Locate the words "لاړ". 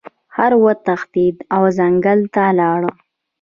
2.59-2.81